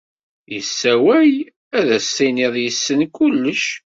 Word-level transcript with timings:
Yessawal 0.53 1.31
ad 1.79 1.87
as-tiniḍ 1.97 2.55
yessen 2.63 2.99
kullec. 3.15 3.65